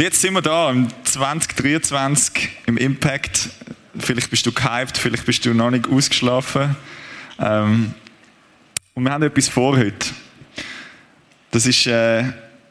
[0.00, 3.50] Und jetzt sind wir da im 2023 im Impact.
[3.98, 6.74] Vielleicht bist du gehypt, vielleicht bist du noch nicht ausgeschlafen.
[7.38, 7.92] Ähm,
[8.94, 10.06] und wir haben etwas vor heute.
[11.50, 12.22] Das ist, äh,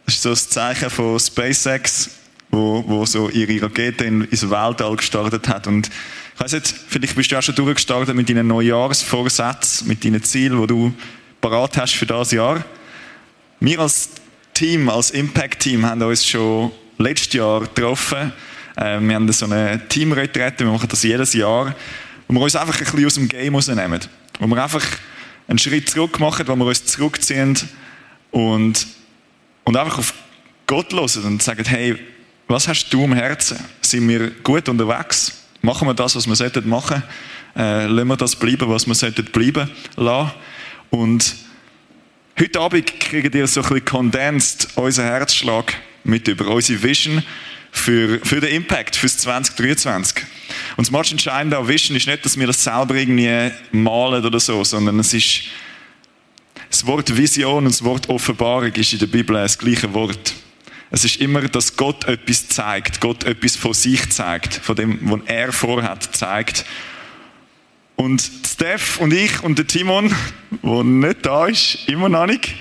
[0.07, 2.09] das ist so das Zeichen von SpaceX,
[2.49, 5.67] wo, wo so ihre Rakete in, ins Weltall gestartet hat.
[5.67, 5.87] Und
[6.33, 10.59] ich weiß nicht, vielleicht bist du auch schon durchgestartet mit deinen Neujahrsvorsätzen, mit deinen Zielen,
[10.61, 10.93] die du
[11.41, 12.65] parat hast für das Jahr.
[13.59, 14.09] Wir als
[14.55, 18.31] Team, als Impact-Team, haben uns schon letztes Jahr getroffen.
[18.75, 21.73] Äh, wir haben so eine Teamretrette, wir machen das jedes Jahr,
[22.27, 23.99] wo wir uns einfach ein bisschen aus dem Game rausnehmen.
[24.39, 24.85] Wo wir einfach
[25.47, 27.57] einen Schritt zurück machen, wo wir uns zurückziehen
[28.31, 28.87] und,
[29.63, 30.13] und einfach auf
[30.67, 31.97] Gott hören und sagen, hey,
[32.47, 33.57] was hast du im Herzen?
[33.81, 35.43] Sind wir gut unterwegs?
[35.61, 37.01] Machen wir das, was wir sollten machen?
[37.55, 40.31] Äh, lassen wir das bleiben, was wir sollten bleiben lassen?
[40.89, 41.35] Und
[42.39, 47.23] heute Abend kriegt ihr so ein bisschen condensed unseren Herzschlag mit über unsere Vision
[47.71, 50.23] für, für den Impact, fürs 2023.
[50.77, 54.39] Und das meist Entscheidende an Vision ist nicht, dass wir das selber irgendwie malen oder
[54.39, 55.43] so, sondern es ist,
[56.69, 60.33] das Wort Vision und das Wort Offenbarung ist in der Bibel das gleiche Wort.
[60.91, 65.19] Es ist immer, dass Gott etwas zeigt, Gott etwas von sich zeigt, von dem, was
[65.25, 66.65] er vorhat, zeigt.
[67.95, 70.13] Und Steph und ich und der Timon,
[70.63, 72.55] der nicht da ist, immer noch nicht,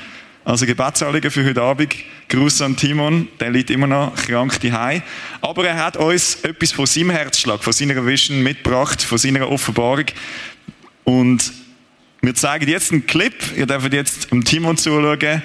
[0.48, 1.94] also Gebetsanliegen für heute Abend.
[2.30, 5.02] Gruß an Timon, der liegt immer noch krank daheim.
[5.42, 10.06] Aber er hat uns etwas von seinem Herzschlag, von seiner Vision mitgebracht, von seiner Offenbarung.
[11.04, 11.52] Und
[12.22, 13.34] wir zeigen jetzt einen Clip.
[13.58, 15.42] Ihr dürft jetzt dem Timon zuschauen.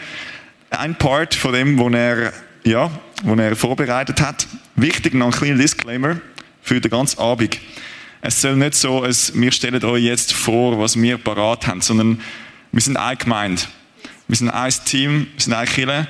[0.69, 2.31] Ein Part von dem, wo er,
[2.63, 2.89] ja,
[3.23, 4.47] wo er vorbereitet hat.
[4.77, 6.21] Wichtig noch ein kleiner Disclaimer
[6.61, 7.59] für den ganzen Abend.
[8.21, 12.21] Es soll nicht so, als wir stellen euch jetzt vor, was wir parat haben, sondern
[12.71, 13.67] wir sind allgemeint.
[14.28, 16.08] Wir sind ein Team, wir sind eine Kirche.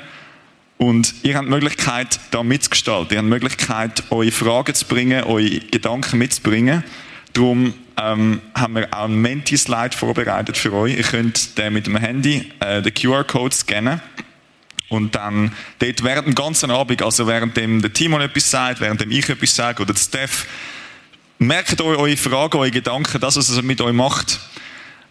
[0.77, 3.11] Und ihr habt die Möglichkeit, da mitzugestalten.
[3.11, 6.83] Ihr habt die Möglichkeit, eure Fragen zu bringen, eure Gedanken mitzubringen.
[7.33, 10.97] Darum ähm, haben wir auch einen Menti-Slide vorbereitet für euch.
[10.97, 14.01] Ihr könnt den mit dem Handy äh, den QR-Code scannen.
[14.89, 19.01] Und dann dort während dem ganzen Abend, also während dem der Timon etwas sagt, während
[19.01, 20.45] dem ich etwas sage oder der Steph,
[21.39, 24.39] merkt euch eure Fragen, eure Gedanken, das, was es mit euch macht.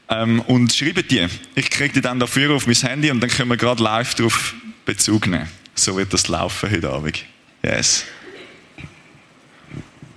[0.08, 1.26] Ähm, und schreibt die.
[1.54, 4.54] Ich kriege die dann dafür auf mein Handy und dann können wir gerade live darauf
[4.84, 5.48] Bezug nehmen.
[5.74, 7.24] So wird das laufen heute Abend.
[7.62, 8.04] Yes.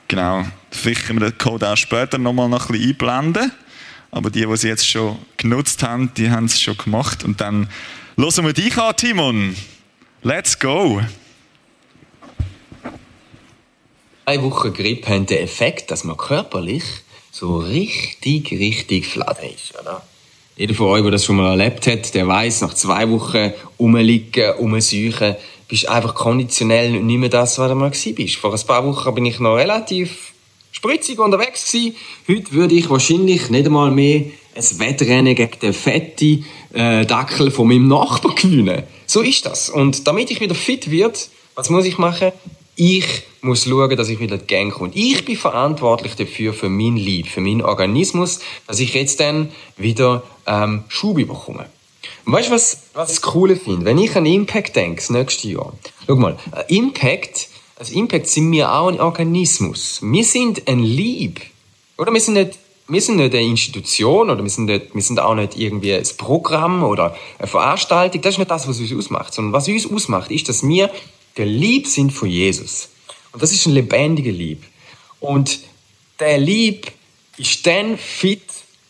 [0.08, 0.46] Genau.
[0.72, 3.52] Vielleicht können wir den Code auch später nochmal noch ein bisschen einblenden.
[4.12, 7.24] Aber die, die sie jetzt schon genutzt haben, die haben es schon gemacht.
[7.24, 7.70] Und dann
[8.18, 9.56] hören wir dich an, Timon.
[10.24, 11.02] Let's go.
[14.26, 16.84] Eine Woche Grippe haben den Effekt, dass man körperlich
[17.38, 20.02] so richtig, richtig flatt ist, oder?
[20.56, 24.52] Jeder von euch, der das schon mal erlebt hat, der weiß, nach zwei Wochen rumliegen,
[24.52, 25.36] rumsuchen,
[25.68, 28.36] bist einfach konditionell nicht mehr das, was du mal bist.
[28.38, 30.32] Vor ein paar Wochen bin ich noch relativ
[30.72, 31.96] spritzig unterwegs gewesen.
[32.30, 34.24] Heute würde ich wahrscheinlich nicht einmal mehr
[34.56, 38.84] ein Wettrennen gegen den fetten äh, Dackel von meinem Nachbar gewinnen.
[39.08, 39.70] So ist das.
[39.70, 42.32] Und damit ich wieder fit wird, was muss ich machen?
[42.78, 43.06] Ich
[43.46, 44.92] muss schauen, dass ich wieder in die Gang komme.
[44.94, 50.24] Ich bin verantwortlich dafür, für mein Leib, für meinen Organismus, dass ich jetzt dann wieder
[50.46, 51.68] ähm, Schub bekomme.
[52.26, 53.86] Und weißt du, was, was ich cool finde?
[53.86, 55.74] Wenn ich an Impact denke, das nächste Jahr.
[56.08, 60.00] Schau mal, Impact, als Impact sind wir auch ein Organismus.
[60.02, 61.42] Wir sind ein Lieb.
[61.98, 62.58] Oder wir sind nicht,
[62.88, 66.04] wir sind nicht eine Institution oder wir sind, nicht, wir sind auch nicht irgendwie ein
[66.18, 68.22] Programm oder eine Veranstaltung.
[68.22, 69.34] Das ist nicht das, was uns ausmacht.
[69.34, 70.90] Sondern was uns ausmacht, ist, dass wir
[71.38, 72.90] der Lieb sind von Jesus.
[73.36, 74.64] Und das ist ein lebendiger Lieb.
[75.20, 75.60] Und
[76.22, 76.90] der Lieb
[77.36, 78.44] ist dann fit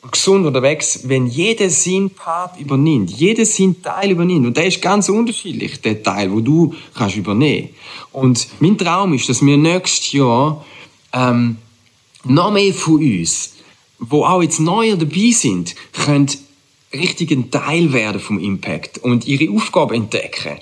[0.03, 4.45] und gesund unterwegs, wenn jeder seinen Part übernimmt, jeder seinen Teil übernimmt.
[4.45, 7.69] Und der ist ganz unterschiedlich, der Teil, wo du kannst übernehmen.
[8.11, 10.63] Und mein Traum ist, dass wir nächstes Jahr
[11.11, 11.57] ähm,
[12.23, 13.55] noch mehr von uns,
[13.97, 16.29] wo auch jetzt neu dabei sind, können
[16.93, 20.59] richtigen Teil werden vom Impact und ihre Aufgabe entdecken.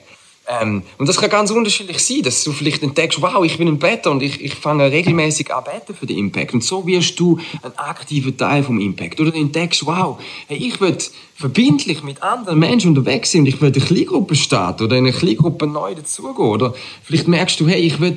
[0.62, 3.80] Ähm, und das kann ganz unterschiedlich sein, dass du vielleicht entdeckst, wow, ich bin ein
[3.80, 6.54] Better und ich, ich fange regelmäßig an beten für den Impact.
[6.54, 9.20] Und so wirst du ein aktiver Teil vom Impact.
[9.20, 10.98] Oder du entdeckst, wow, hey, ich will
[11.36, 15.06] verbindlich mit anderen Menschen unterwegs sein und ich will in eine Kleingruppe starten oder in
[15.06, 16.50] eine Kleingruppe neu dazugehen.
[16.50, 16.74] Oder
[17.04, 18.16] vielleicht merkst du, hey, ich will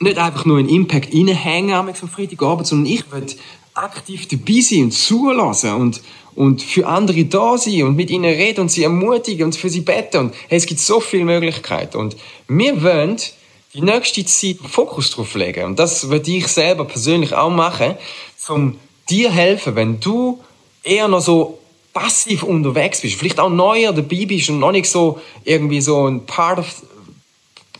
[0.00, 3.26] nicht einfach nur einen Impact reinhängen am Freitagabend, sondern ich will
[3.74, 6.00] aktiv dabei sein und zulassen und,
[6.36, 9.80] und für andere da sein und mit ihnen reden und sie ermutigen und für sie
[9.80, 10.18] beten.
[10.18, 11.96] Und hey, es gibt so viele Möglichkeiten.
[11.96, 12.16] Und
[12.46, 13.16] wir wollen
[13.74, 15.64] die nächste Zeit Fokus drauf legen.
[15.64, 17.94] Und das würde ich selber persönlich auch machen,
[18.48, 18.78] um
[19.08, 20.38] dir helfen, wenn du
[20.84, 21.58] eher noch so
[21.92, 26.26] passiv unterwegs bist, vielleicht auch neuer dabei bist und noch nicht so irgendwie so ein
[26.26, 26.82] Part of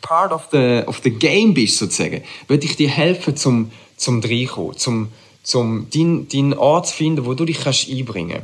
[0.01, 4.77] part of the, of the game bist, sozusagen, würde ich dir helfen, zum, zum reinkommen,
[4.77, 5.09] zum,
[5.47, 8.43] zum, deinen, deinen Ort zu finden, wo du dich kannst einbringen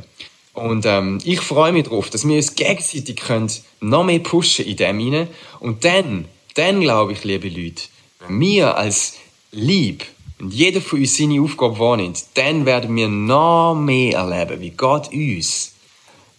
[0.53, 3.51] Und ähm, ich freue mich darauf, dass wir uns gegenseitig können
[3.81, 5.27] noch mehr pushen in dem hinein.
[5.59, 7.83] Und dann, dann glaube ich, liebe Leute,
[8.19, 9.15] wenn wir als
[9.51, 10.05] Lieb
[10.39, 15.11] und jeder von uns seine Aufgabe wahrnimmt, dann werden wir noch mehr erleben, wie Gott
[15.11, 15.73] uns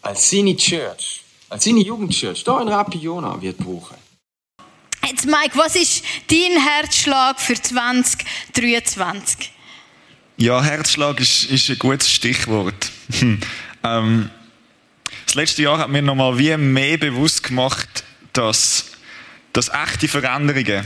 [0.00, 1.20] als seine Church,
[1.50, 3.96] als seine Jugendchurch, hier in Rapiona wird brauchen.
[5.06, 9.50] Jetzt, Mike, was ist dein Herzschlag für 2023?
[10.36, 12.90] Ja, Herzschlag ist, ist ein gutes Stichwort.
[13.84, 14.30] ähm,
[15.26, 18.02] das letzte Jahr hat mir nochmal wie mehr bewusst gemacht,
[18.32, 18.86] dass,
[19.52, 20.84] dass echte Veränderungen,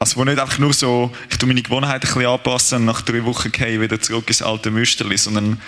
[0.00, 3.02] also wo nicht einfach nur so, ich tue meine Gewohnheiten ein bisschen anpassen und nach
[3.02, 5.60] drei Wochen gehe ich wieder zurück ins alte Müsterli, sondern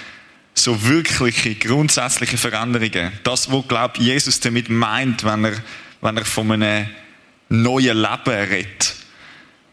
[0.55, 3.13] so wirkliche, grundsätzliche Veränderungen.
[3.23, 5.55] Das, was, glaube Jesus damit meint, wenn er,
[6.01, 6.89] wenn er von einem
[7.49, 8.97] neuen Leben redet.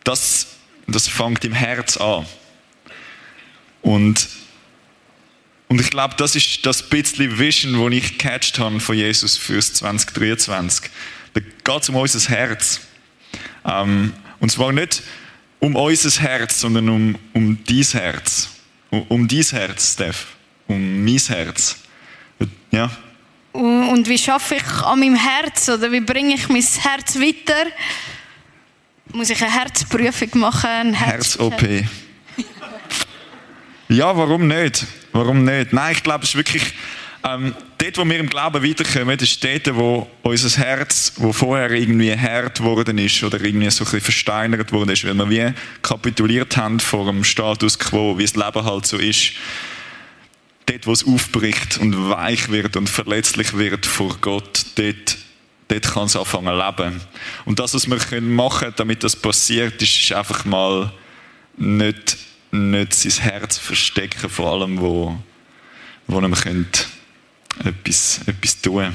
[0.03, 0.45] Das,
[0.85, 2.27] das fängt im Herz an.
[3.81, 4.27] Und,
[5.67, 9.73] und ich glaube, das ist das bisschen Vision, das ich gecatcht habe von Jesus fürs
[9.73, 10.89] 2023.
[11.33, 12.81] Da geht es um unser Herz.
[13.65, 15.03] Ähm, und zwar nicht
[15.59, 18.49] um unser Herz, sondern um, um dein Herz.
[18.89, 20.27] Um, um dein Herz, Steph.
[20.67, 21.77] Um mein Herz.
[22.71, 22.89] Ja.
[23.53, 27.69] Und wie schaffe ich an meinem Herz oder wie bringe ich mein Herz weiter?
[29.13, 30.93] Muss ich eine Herzprüfung machen?
[30.93, 31.61] Herz-OP.
[33.91, 34.87] Ja, warum nicht?
[35.11, 35.73] Warum nicht?
[35.73, 36.63] Nein, ich glaube, es ist wirklich,
[37.27, 42.17] ähm, dort, wo wir im Glauben weiterkommen, ist dort, wo unser Herz, wo vorher irgendwie
[42.17, 46.55] hart geworden ist oder irgendwie so ein bisschen versteinert worden ist, weil wir wie kapituliert
[46.55, 49.33] haben vor dem Status quo, wie das Leben halt so ist.
[50.67, 55.17] Dort, wo es aufbricht und weich wird und verletzlich wird vor Gott, dort,
[55.67, 57.01] dort kann es anfangen leben.
[57.43, 60.93] Und das, was wir machen können, damit das passiert, ist einfach mal
[61.57, 65.17] nicht nicht sein Herz verstecken, vor allem, wo,
[66.07, 66.83] wo einem könnte
[67.65, 68.93] etwas, etwas tun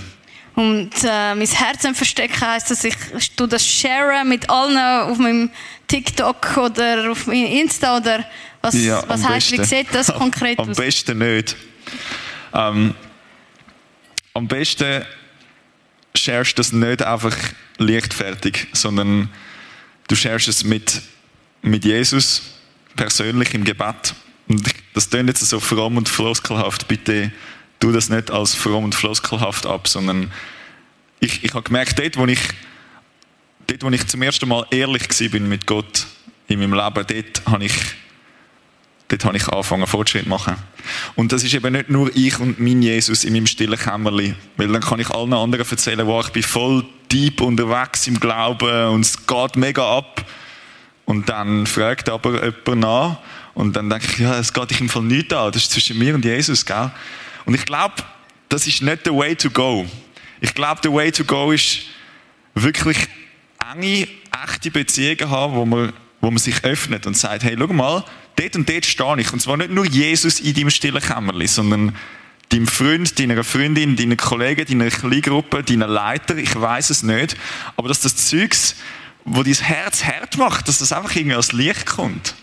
[0.54, 2.94] Und äh, mein Herz verstecken heisst, dass ich
[3.36, 5.50] das share mit allen auf meinem
[5.86, 8.24] TikTok oder auf meinem Insta oder
[8.62, 10.78] was, ja, was heisst, wie sieht das konkret am, aus?
[10.78, 11.56] Am besten nicht.
[12.52, 12.94] Ähm,
[14.34, 15.04] am besten
[16.14, 17.36] sharest du das nicht einfach
[17.78, 19.30] leichtfertig, sondern
[20.08, 21.00] du sharest es mit,
[21.62, 22.42] mit Jesus
[22.96, 24.14] persönlich im Gebet.
[24.48, 24.62] Und
[24.94, 26.88] das klingt jetzt so fromm und floskelhaft.
[26.88, 27.32] Bitte
[27.80, 30.32] tu das nicht als fromm und floskelhaft ab, sondern
[31.20, 32.40] ich, ich habe gemerkt, dort wo, ich,
[33.66, 36.06] dort, wo ich zum ersten Mal ehrlich bin mit Gott
[36.48, 37.74] in meinem Leben, dort habe ich,
[39.08, 40.56] dort habe ich angefangen, Fortschritt zu machen.
[41.14, 44.68] Und das ist eben nicht nur ich und mein Jesus in meinem stillen Kämmerli, weil
[44.68, 49.00] dann kann ich allen anderen erzählen, wo ich bin voll deep unterwegs im Glauben und
[49.00, 50.24] es geht mega ab.
[51.06, 53.18] Und dann fragt aber jemand nach
[53.54, 55.98] und dann denke ich, ja, es geht dich im Fall nichts an, das ist zwischen
[55.98, 56.90] mir und Jesus, gell?
[57.46, 57.94] Und ich glaube,
[58.48, 59.86] das ist nicht der way to go.
[60.40, 61.82] Ich glaube, der way to go ist
[62.54, 62.98] wirklich
[63.72, 64.08] enge,
[64.44, 68.04] echte Beziehungen haben, wo man, wo man sich öffnet und sagt, hey, schau mal,
[68.34, 69.32] dort und dort stehe ich.
[69.32, 71.96] Und zwar nicht nur Jesus in deinem stillen Kämmerli, sondern
[72.48, 77.36] deinem Freund, deiner Freundin, deinen Kollegen, deiner Kleingruppe, deiner Leiter, ich weiß es nicht.
[77.76, 78.76] Aber dass das Zeugs
[79.26, 82.34] wo dein Herz hart macht, dass das einfach irgendwie als Licht kommt,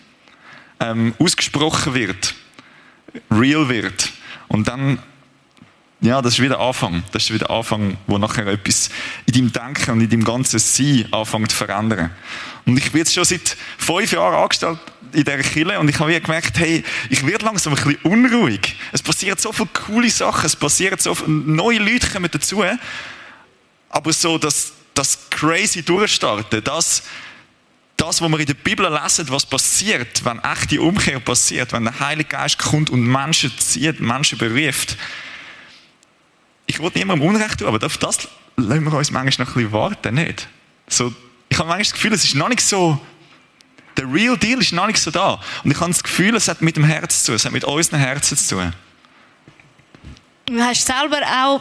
[0.80, 2.34] ähm, ausgesprochen wird,
[3.30, 4.12] real wird.
[4.48, 4.98] Und dann,
[6.02, 7.02] ja, das ist wieder Anfang.
[7.12, 8.90] Das ist wieder Anfang, wo nachher etwas
[9.26, 12.10] in deinem Denken und in deinem ganzen Sein anfängt zu verändern.
[12.66, 14.78] Und ich bin jetzt schon seit fünf Jahren angestellt
[15.12, 18.76] in dieser Kille und ich habe gemerkt, hey, ich werde langsam ein bisschen unruhig.
[18.92, 22.64] Es passieren so viele coole Sachen, es passieren so viele neue Leute kommen dazu,
[23.90, 27.02] aber so, dass das crazy Durchstarten, das,
[27.96, 31.98] das, was wir in der Bibel lesen, was passiert, wenn echte Umkehr passiert, wenn der
[32.00, 34.96] Heilige Geist kommt und Menschen zieht, Menschen beruft.
[36.66, 39.72] Ich wollte niemandem Unrecht tun, aber auf das lassen wir uns manchmal noch ein bisschen
[39.72, 40.48] warten, nicht?
[40.88, 41.14] So,
[41.48, 43.00] ich habe manchmal das Gefühl, es ist noch nicht so,
[43.96, 45.40] der Real Deal ist noch nicht so da.
[45.62, 47.64] Und ich habe das Gefühl, es hat mit dem Herz zu tun, es hat mit
[47.64, 48.72] unseren Herzen zu tun.
[50.46, 51.60] Du hast selber auch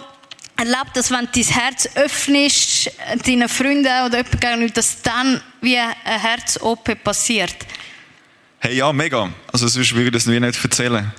[0.55, 2.91] erlebt, dass wenn du dein Herz öffnest,
[3.25, 7.55] deinen Freunden oder jemandem gegenüber, dass dann wie ein Herz-OP passiert?
[8.59, 9.29] Hey, ja, mega.
[9.51, 11.11] Also sonst würde ich das nicht erzählen.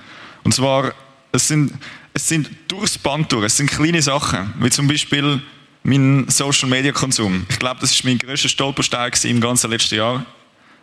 [0.43, 0.93] Und zwar,
[1.31, 1.73] es sind,
[2.13, 5.41] es sind durchs Band durch, es sind kleine Sachen, wie zum Beispiel
[5.83, 7.45] mein Social-Media-Konsum.
[7.49, 10.25] Ich glaube, das ist mein grösster Stolperstein im ganzen letzten Jahr.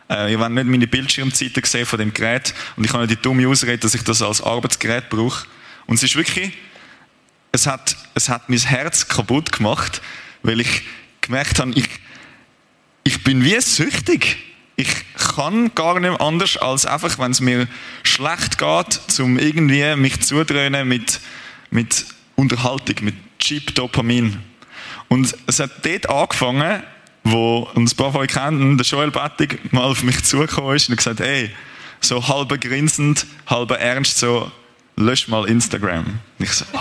[0.09, 3.47] Äh, ihr habt nicht meine Bildschirmzeiten gesehen von dem Gerät und ich habe die dumme
[3.47, 5.45] Ausrede, dass ich das als Arbeitsgerät brauche.
[5.87, 6.53] Und es ist wirklich
[7.53, 10.01] es hat, es hat mein Herz kaputt gemacht,
[10.41, 10.81] weil ich
[11.21, 11.87] gemerkt habe, ich,
[13.05, 14.37] ich bin wie süchtig.
[14.75, 14.89] Ich
[15.35, 17.67] kann gar nicht anders, als einfach, wenn es mir
[18.01, 21.21] schlecht geht, zum irgendwie mich zudröhnen mit,
[21.69, 22.05] mit
[22.35, 24.39] Unterhaltung, mit Cheap Dopamin.
[25.07, 26.81] Und es hat dort angefangen,
[27.23, 30.89] wo uns ein paar von euch kennen, der Joel Bettig mal auf mich zugekommen ist
[30.89, 31.51] und gesagt, ey,
[32.01, 34.51] so halber grinsend, halber ernst, so,
[34.95, 36.19] lösch mal Instagram.
[36.39, 36.79] Und ich so, oh,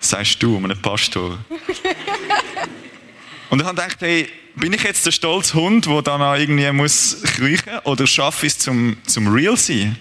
[0.00, 1.38] sagst du, einem Pastor.
[3.50, 6.70] und ich habe gedacht, hey, bin ich jetzt der stolze Hund, der dann auch irgendwie
[6.72, 9.96] muss kriechen oder schaffe ich es zum, zum Real sein?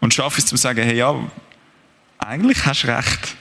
[0.00, 1.14] Und schaffe ich es zum sagen, hey, ja,
[2.18, 3.36] eigentlich hast du recht.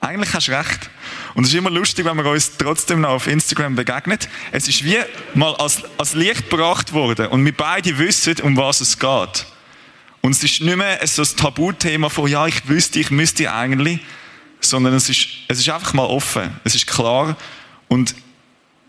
[0.00, 0.90] Eigentlich hast du recht.
[1.34, 4.28] Und es ist immer lustig, wenn man uns trotzdem noch auf Instagram begegnet.
[4.50, 4.96] Es ist wie
[5.34, 9.46] mal als, als Licht gebracht worden und wir beide wissen, um was es geht.
[10.22, 14.00] Und es ist nicht mehr so ein Tabuthema von, ja, ich wüsste, ich müsste eigentlich,
[14.60, 16.50] sondern es ist, es ist einfach mal offen.
[16.64, 17.36] Es ist klar.
[17.88, 18.14] Und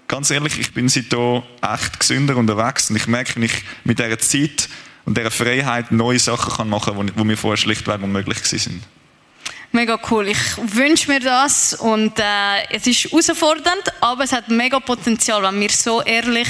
[0.08, 4.20] ganz ehrlich, ich bin seitdem echt gesünder unterwegs und ich merke, wie ich mit dieser
[4.20, 4.70] Zeit
[5.06, 8.84] und dieser Freiheit neue Sachen machen kann, die mir vorher schlichtweg unmöglich sind.
[9.74, 10.28] Mega cool.
[10.28, 12.24] Ich wünsche mir das und äh,
[12.72, 16.50] es ist herausfordernd, aber es hat mega Potenzial, wenn wir so ehrlich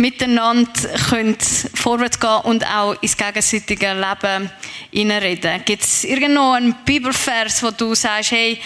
[0.00, 0.72] miteinander
[1.08, 1.36] können
[1.74, 4.50] vorwärts gehen und auch ins gegenseitige Leben
[4.90, 5.62] hineinreden.
[5.64, 8.58] Gibt es irgendwo einen Bibelvers, wo du sagst, hey,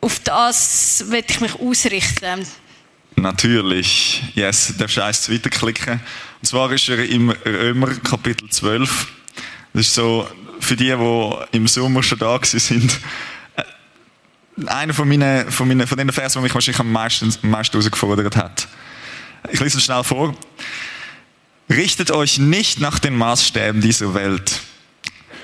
[0.00, 2.46] auf das will ich mich ausrichten?
[3.16, 4.22] Natürlich.
[4.34, 6.00] Yes, darfst du eins weiterklicken.
[6.40, 9.08] Und zwar ist er im Römer Kapitel 12.
[9.72, 10.28] Das ist so
[10.60, 13.00] für die, die im Sommer schon da sind,
[13.56, 17.50] äh, einer von, meinen, von, meinen, von den Versen, die mich wahrscheinlich am meisten, am
[17.50, 18.68] meisten herausgefordert hat.
[19.50, 20.34] Ich lese es schnell vor.
[21.68, 24.60] Richtet euch nicht nach den Maßstäben dieser Welt,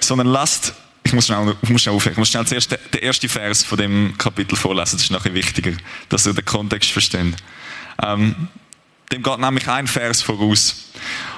[0.00, 0.74] sondern lasst,
[1.04, 3.78] ich muss schnell, ich muss schnell aufhören, ich muss schnell zuerst den ersten Vers von
[3.78, 5.72] dem Kapitel vorlesen, das ist nachher wichtiger,
[6.10, 7.34] dass ihr den Kontext versteht.
[8.02, 8.48] Ähm,
[9.10, 10.90] dem geht nämlich ein Vers voraus.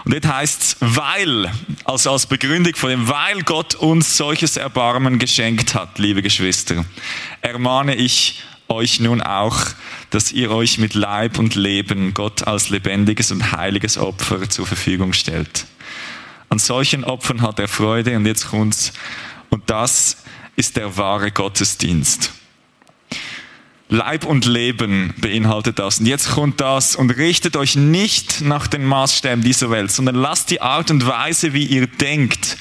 [0.05, 1.53] Und dort heißt es, weil,
[1.85, 6.85] also als Begründung von dem, weil Gott uns solches Erbarmen geschenkt hat, liebe Geschwister,
[7.43, 9.59] ermahne ich euch nun auch,
[10.11, 15.13] dass ihr euch mit Leib und Leben Gott als lebendiges und heiliges Opfer zur Verfügung
[15.13, 15.67] stellt.
[16.49, 18.93] An solchen Opfern hat er Freude und jetzt kommt's.
[19.51, 20.19] Und das
[20.57, 22.33] ist der wahre Gottesdienst.
[23.89, 25.99] Leib und Leben beinhaltet das.
[25.99, 30.51] Und jetzt kommt das und richtet euch nicht nach den Maßstäben dieser Welt, sondern lasst
[30.51, 32.57] die Art und Weise, wie ihr denkt,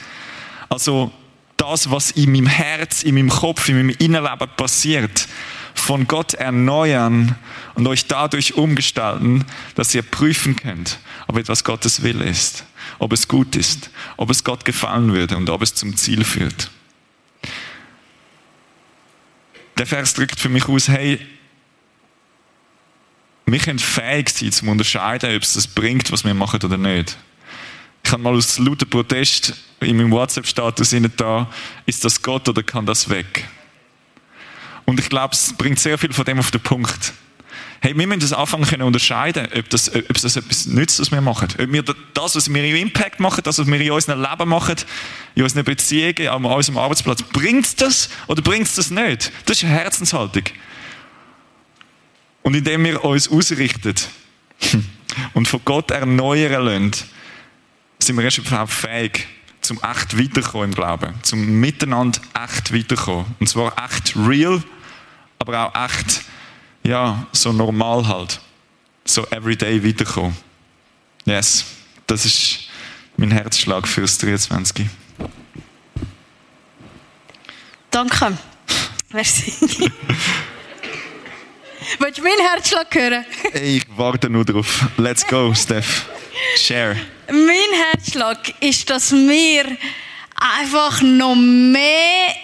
[0.69, 1.11] also
[1.57, 5.27] das, was in meinem Herz, in meinem Kopf, in meinem Innenleben passiert,
[5.73, 7.35] von Gott erneuern
[7.75, 9.45] und euch dadurch umgestalten,
[9.75, 12.65] dass ihr prüfen könnt, ob etwas Gottes Wille ist,
[12.99, 16.69] ob es gut ist, ob es Gott gefallen würde und ob es zum Ziel führt.
[19.77, 21.19] Der Vers drückt für mich aus, hey,
[23.45, 27.17] wir können fähig sein, zu unterscheiden, ob es das bringt, was wir machen oder nicht.
[28.03, 31.49] Ich habe mal aus lauter Protest in meinem WhatsApp-Status da,
[31.85, 33.47] ist das Gott oder kann das weg?
[34.89, 37.13] Und ich glaube, es bringt sehr viel von dem auf den Punkt.
[37.79, 41.21] Hey, wir müssen das anfangen können unterscheiden, ob das, ob das etwas nützt, was wir
[41.21, 41.47] machen.
[41.59, 41.83] Ob wir
[42.15, 44.77] das, was wir im Impact machen, das, was wir in unserem Leben machen,
[45.35, 49.31] in unseren Beziehungen, an unserem Arbeitsplatz, bringt es das oder bringt es das nicht?
[49.45, 50.45] Das ist eine Herzenshaltung.
[52.41, 53.93] Und indem wir uns ausrichten
[55.35, 57.05] und von Gott erneuern lassen,
[57.99, 59.27] sind wir erst überhaupt fähig,
[59.61, 63.27] zum echt weiterkommen im Glauben, zum miteinander echt weiterkommen.
[63.39, 64.63] Und zwar echt real,
[65.39, 66.21] aber auch echt
[66.83, 68.39] ja, so normal halt.
[69.05, 70.35] So everyday weiterkommen.
[71.25, 71.65] Yes,
[72.07, 72.59] das ist
[73.17, 74.87] mein Herzschlag fürs 23.
[77.91, 78.37] Danke.
[79.13, 79.91] Merci.
[81.97, 83.25] Willst du meinen Herzschlag hören?
[83.53, 84.85] ich warte nur drauf.
[84.97, 86.05] Let's go, Steph.
[86.55, 86.95] Share.
[87.27, 89.65] Mein Herzschlag ist, dass wir
[90.35, 92.35] einfach noch mehr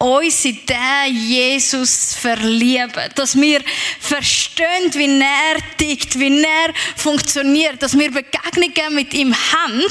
[0.00, 3.10] uns in den Jesus verlieben.
[3.14, 3.60] Dass wir
[4.00, 7.82] verstehen, wie er tickt, wie er funktioniert.
[7.82, 9.84] Dass wir Begegnungen mit ihm haben.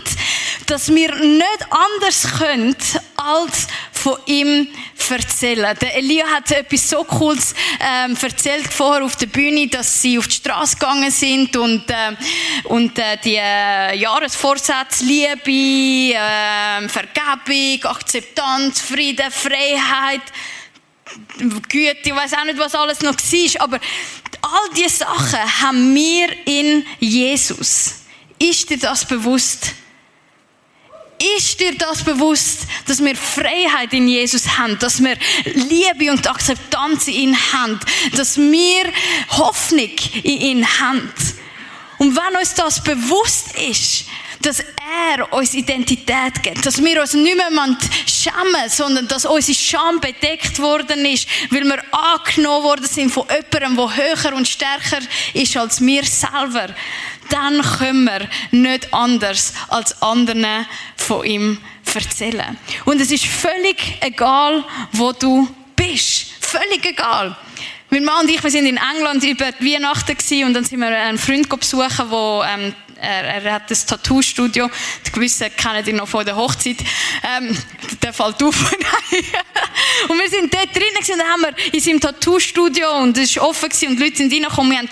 [0.65, 2.75] Dass wir nicht anders können,
[3.19, 4.67] als von ihm
[5.09, 5.75] erzählen.
[5.81, 10.27] Der Elia hat etwas so Cooles ähm, erzählt vorher auf der Bühne, dass sie auf
[10.27, 12.15] die Straße gegangen sind und, äh,
[12.65, 20.21] und äh, die äh, Jahresvorsätze, Liebe, äh, Vergebung, Akzeptanz, Frieden, Freiheit,
[21.67, 23.79] Güte, ich weiß auch nicht, was alles noch war, aber
[24.41, 27.95] all diese Sachen haben wir in Jesus.
[28.38, 29.73] Ist dir das bewusst?
[31.38, 37.07] Ist dir das bewusst, dass wir Freiheit in Jesus haben, dass wir Liebe und Akzeptanz
[37.07, 37.79] in ihn haben,
[38.13, 38.85] dass wir
[39.29, 39.91] Hoffnung
[40.23, 41.11] in ihn haben?
[41.97, 44.05] Und wenn uns das bewusst ist,
[44.41, 50.00] dass er uns Identität gibt, dass wir uns nicht mehr schämen, sondern dass unsere Scham
[50.00, 55.00] bedeckt worden ist, weil wir angenommen worden sind von jemandem, der höher und stärker
[55.34, 56.67] ist als wir selber,
[57.29, 60.65] dann können wir nicht anders als anderen
[60.96, 61.58] von ihm
[61.93, 62.58] erzählen.
[62.86, 66.27] Und es ist völlig egal, wo du bist.
[66.39, 67.36] Völlig egal.
[67.91, 70.88] Mein Mann und ich, wir sind in England über Weihnachten gewesen, und dann sind wir
[70.88, 74.70] einen Freund besuchen, wo ähm, er, er, hat das Tattoo-Studio.
[75.06, 76.77] Die Gewissen kennen ihn noch vor der Hochzeit.
[77.24, 77.58] Ähm,
[78.01, 78.72] der fällt auf.
[80.10, 83.70] und wir sind dort drinnen dann haben wir in seinem Tattoo-Studio und es war offen
[83.70, 84.72] gewesen, und Leute sind reingekommen.
[84.72, 84.89] Wir haben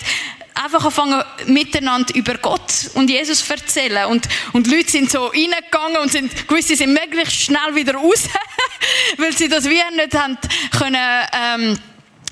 [0.64, 4.06] einfach anfangen, miteinander über Gott und Jesus zu erzählen.
[4.06, 8.24] Und, und Leute sind so reingegangen und sind, gewisse sind möglichst schnell wieder raus,
[9.16, 10.38] weil sie das wie nicht haben
[10.76, 10.96] können,
[11.32, 11.78] ähm,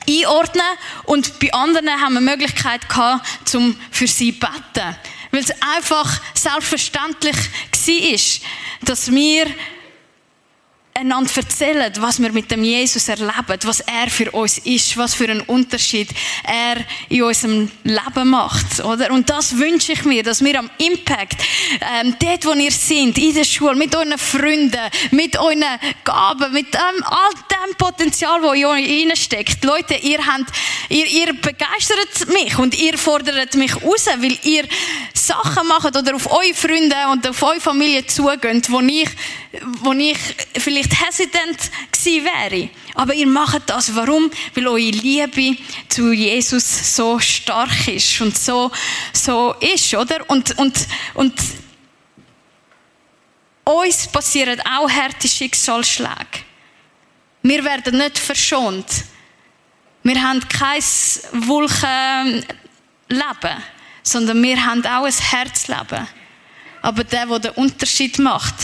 [0.09, 0.67] einordnen
[1.05, 4.97] und bei anderen haben wir die Möglichkeit gehabt, zum für sie zu beten.
[5.37, 8.49] Weil es einfach selbstverständlich war,
[8.87, 9.47] dass wir
[10.97, 15.29] einander erzählen, was wir mit dem Jesus erleben, was er für uns ist, was für
[15.29, 16.09] einen Unterschied
[16.45, 16.77] er
[17.09, 19.11] in unserem Leben macht, oder?
[19.13, 21.37] Und das wünsche ich mir, dass wir am Impact,
[22.01, 25.65] ähm, dort, wo ihr seid, in der Schule, mit euren Freunden, mit euren
[26.05, 29.65] Gaben, mit ähm, all dem Potenzial, das in euch steckt.
[29.65, 30.51] Leute, ihr habt,
[30.89, 34.65] ihr, ihr begeistert mich und ihr fordert mich raus, weil ihr
[35.13, 39.09] Sachen macht oder auf eure Freunde und auf eure Familie zugeht, wo ich,
[39.83, 40.19] wo ich
[40.59, 42.71] vielleicht hesitant gewesen wäre.
[42.95, 43.95] Aber ihr macht das.
[43.95, 44.31] Warum?
[44.55, 45.57] Weil eure Liebe
[45.89, 48.71] zu Jesus so stark ist und so,
[49.13, 50.29] so ist, oder?
[50.29, 51.35] Und, und, und
[53.65, 56.45] uns passieren auch harte Schicksalsschläge.
[57.43, 58.87] Wir werden nicht verschont.
[60.03, 60.83] Wir haben kein
[61.33, 62.47] Wolkenleben,
[64.03, 66.07] sondern wir haben auch ein Herzleben.
[66.83, 68.55] Aber der, der den Unterschied macht,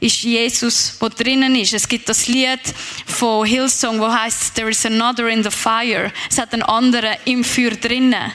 [0.00, 1.74] ist Jesus, wo drinnen ist.
[1.74, 2.60] Es gibt das Lied
[3.06, 6.10] von Hillsong, wo heißt There is another in the fire.
[6.30, 8.32] Es hat einen anderen im Feuer drinnen.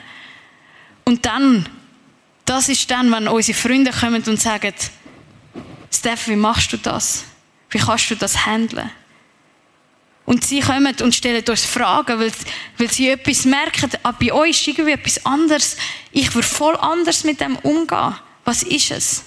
[1.03, 1.67] Und dann,
[2.45, 4.73] das ist dann, wenn unsere Freunde kommen und sagen,
[5.91, 7.25] Steph, wie machst du das?
[7.71, 8.91] Wie kannst du das handeln?
[10.25, 12.31] Und sie kommen und stellen uns Fragen, weil,
[12.77, 15.77] weil sie etwas merken, ah, bei euch ist irgendwie etwas anderes.
[16.11, 18.15] Ich würde voll anders mit dem umgehen.
[18.43, 19.23] Was ist es?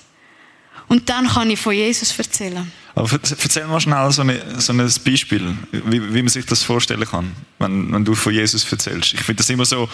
[0.88, 2.70] Und dann kann ich von Jesus erzählen.
[2.94, 7.04] Aber erzähl mal schnell so, eine, so ein Beispiel, wie, wie, man sich das vorstellen
[7.04, 9.14] kann, wenn, wenn du von Jesus erzählst.
[9.14, 9.88] Ich finde das immer so,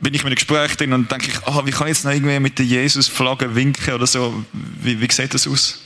[0.00, 2.12] bin ich mit einem Gespräch drin und denke ich, oh, wie kann ich jetzt noch
[2.12, 4.44] irgendwie mit der Jesus-Flagge winken oder so.
[4.52, 5.80] Wie, wie sieht das aus?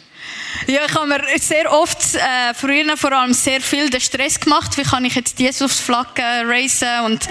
[0.67, 4.77] Ja, ich habe mir sehr oft, äh, früher vor allem sehr viel den Stress gemacht.
[4.77, 7.29] Wie kann ich jetzt Jesus-Flagge raisen und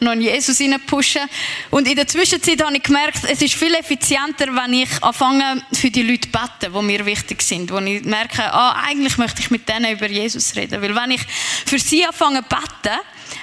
[0.00, 1.22] noch einen Jesus pushen?
[1.70, 5.90] Und in der Zwischenzeit habe ich gemerkt, es ist viel effizienter, wenn ich anfange, für
[5.90, 7.72] die Leute beten, die mir wichtig sind.
[7.72, 10.80] Wo ich merke, ah, eigentlich möchte ich mit denen über Jesus reden.
[10.80, 11.22] Weil wenn ich
[11.66, 12.98] für sie anfange beten,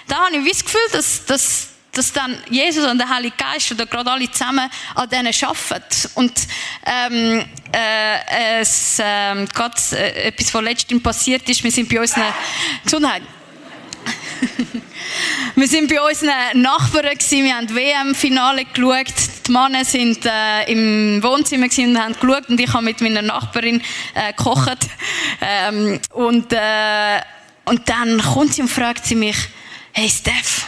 [0.08, 3.86] dann habe ich das Gefühl, dass, dass dass dann Jesus und der Heilige Geist oder
[3.86, 6.10] gerade alle zusammen an denen arbeiten.
[6.16, 6.34] Und
[6.86, 12.34] ähm, äh, es, äh, gerade äh, etwas, was letztens passiert ist, wir sind bei unseren
[12.84, 13.22] Gesundheit.
[15.56, 19.14] wir sind bei unseren Nachbarn gewesen, wir haben WM-Finale geschaut.
[19.48, 23.82] Die Männer sind äh, im Wohnzimmer und haben geschaut und ich habe mit meiner Nachbarin
[24.16, 24.80] äh, gekocht.
[25.46, 27.20] Ähm, und, äh,
[27.66, 29.36] und dann kommt sie und fragt sie mich,
[29.92, 30.68] hey Steph,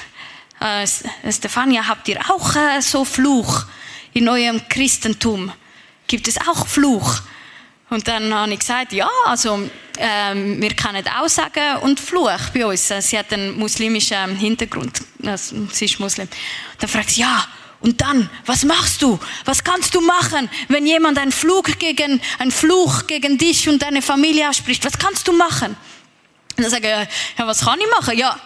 [0.60, 0.88] äh,
[1.32, 3.66] Stefania, habt ihr auch äh, so Fluch
[4.14, 5.52] in eurem Christentum?
[6.08, 7.22] Gibt es auch Fluch?
[7.90, 12.66] Und dann habe ich gesagt, ja, also ähm, wir können auch sagen und Fluch bei
[12.66, 12.88] uns.
[12.88, 16.28] Sie hat einen muslimischen Hintergrund, also, sie ist Muslim.
[16.80, 17.46] Dann fragt sie, ja,
[17.82, 19.20] und dann, was machst du?
[19.46, 24.02] Was kannst du machen, wenn jemand einen Fluch gegen, einen Fluch gegen dich und deine
[24.02, 24.84] Familie ausspricht?
[24.84, 25.78] Was kannst du machen?
[26.58, 28.18] Und dann sage ich, ja, was kann ich machen?
[28.18, 28.40] Ja,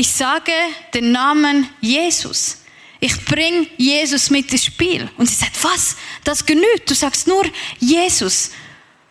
[0.00, 0.52] ich sage
[0.94, 2.64] den Namen Jesus.
[3.00, 5.10] Ich bringe Jesus mit ins Spiel.
[5.18, 5.94] Und sie sagt, was?
[6.24, 6.88] Das genügt.
[6.88, 7.44] Du sagst nur
[7.78, 8.50] Jesus.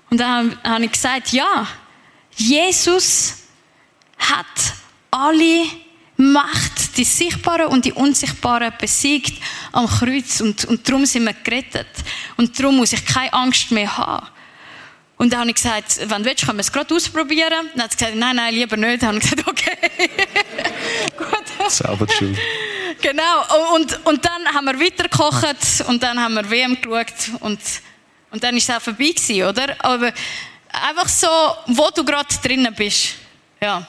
[0.09, 1.67] Und dann habe ich gesagt, ja,
[2.35, 3.35] Jesus
[4.17, 4.45] hat
[5.11, 5.65] alle
[6.17, 9.39] Macht, die sichtbare und die unsichtbare, besiegt
[9.71, 10.41] am Kreuz.
[10.41, 11.87] Und, und darum sind wir gerettet.
[12.35, 14.27] Und darum muss ich keine Angst mehr haben.
[15.17, 17.69] Und dann habe ich gesagt, wenn du willst, können wir es gerade ausprobieren.
[17.75, 19.03] Dann hat sie gesagt, nein, nein, lieber nicht.
[19.03, 19.77] Dann habe ich gesagt, okay.
[21.69, 22.37] Selber schuld.
[23.01, 23.75] Genau.
[23.75, 27.59] Und, und dann haben wir weitergekocht und dann haben wir WM geschaut und,
[28.31, 29.75] und dann ist es auch vorbei gewesen, oder?
[29.79, 30.11] Aber
[30.67, 31.27] einfach so,
[31.67, 33.15] wo du gerade drinnen bist.
[33.61, 33.87] Ja.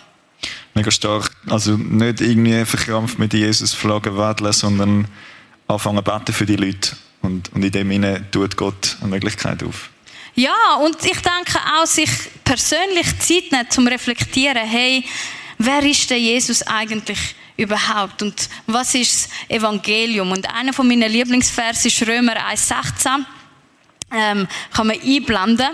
[0.74, 1.30] Mega stark.
[1.48, 5.08] Also nicht irgendwie verkrampft mit Jesus Flaggen wedeln, sondern
[5.66, 6.96] anfangen beten für die Leute.
[7.22, 9.90] Und, und in dem Sinne tut Gott eine Möglichkeit auf.
[10.34, 12.10] Ja, und ich denke auch, sich
[12.44, 15.04] persönlich Zeit nehmen, zum Reflektieren, hey,
[15.58, 18.22] wer ist der Jesus eigentlich überhaupt?
[18.22, 20.32] Und was ist das Evangelium?
[20.32, 23.24] Und einer von meinen Lieblingsversen ist Römer 1,16.
[24.12, 25.68] Ähm, kann man einblenden.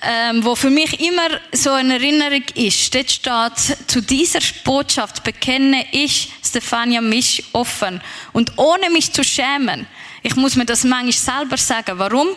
[0.00, 2.94] Ähm, wo für mich immer so eine Erinnerung ist.
[2.94, 8.00] Dort steht, zu dieser Botschaft bekenne ich, Stefania, mich offen.
[8.32, 9.88] Und ohne mich zu schämen.
[10.22, 11.98] Ich muss mir das manchmal selber sagen.
[11.98, 12.28] Warum?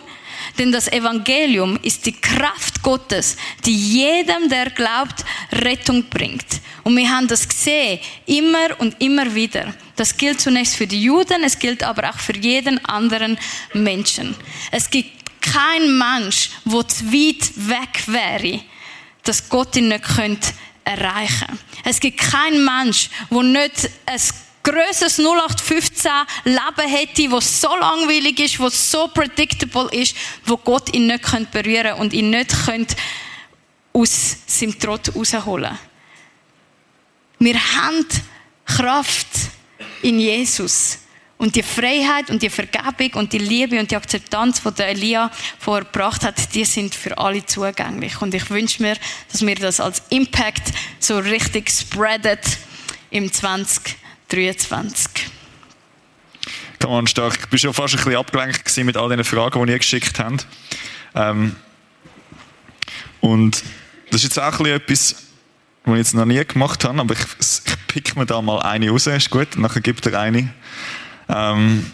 [0.58, 6.60] Denn das Evangelium ist die Kraft Gottes, die jedem, der glaubt, Rettung bringt.
[6.84, 9.74] Und wir haben das gesehen, immer und immer wieder.
[9.96, 13.38] Das gilt zunächst für die Juden, es gilt aber auch für jeden anderen
[13.72, 14.34] Menschen.
[14.70, 18.60] Es gibt keinen Mensch, der zu weit weg wäre,
[19.22, 20.04] dass Gott ihn nicht
[20.84, 21.58] erreichen könnte.
[21.84, 24.20] Es gibt keinen Mensch, der nicht ein
[24.62, 26.10] grösseres 0815
[26.44, 31.82] Leben hätte, das so langweilig ist, das so predictable ist, wo Gott ihn nicht berühren
[31.82, 32.54] könnte und ihn nicht
[33.92, 35.78] aus seinem Trott rausholen
[37.38, 38.06] Wir haben
[38.64, 39.26] Kraft
[40.02, 40.98] in Jesus.
[41.38, 46.22] Und die Freiheit und die Vergebung und die Liebe und die Akzeptanz, die Elia vorgebracht
[46.22, 48.22] hat, die sind für alle zugänglich.
[48.22, 48.96] Und ich wünsche mir,
[49.30, 52.44] dass wir das als Impact so richtig spreadet
[53.10, 53.96] im 20
[54.32, 55.30] 23.
[56.80, 57.38] Come on, stark.
[57.38, 60.46] Ich war schon fast ein bisschen abgelenkt mit all den Fragen, die ihr geschickt habt.
[61.14, 61.54] Ähm,
[63.20, 63.62] und
[64.10, 65.16] das ist jetzt auch ein etwas,
[65.84, 68.90] was ich jetzt noch nie gemacht habe, aber ich, ich pick mir da mal eine
[68.90, 70.48] raus, ist gut, nachher gibt er eine.
[71.28, 71.86] Ähm,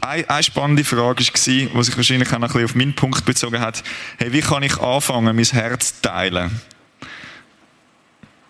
[0.00, 3.82] eine, spannende Frage war, die sich wahrscheinlich auch ein bisschen auf meinen Punkt bezogen hat.
[4.18, 6.60] Hey, wie kann ich anfangen, mein Herz zu teilen?